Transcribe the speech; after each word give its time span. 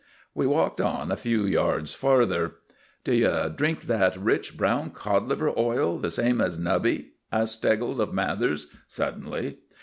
We 0.33 0.47
walked 0.47 0.81
on 0.81 1.11
a 1.11 1.15
few 1.15 1.45
yards 1.45 1.93
farther. 1.93 2.55
"D' 3.03 3.17
you 3.21 3.53
drink 3.55 3.81
that 3.83 4.17
rich, 4.17 4.57
brown 4.57 4.89
cod 4.89 5.27
liver 5.27 5.53
oil, 5.55 5.99
the 5.99 6.09
same 6.09 6.41
as 6.41 6.57
Nubby?" 6.57 7.09
asked 7.31 7.59
Steggles 7.59 7.99
of 7.99 8.11
Mathers, 8.11 8.65
suddenly. 8.87 9.59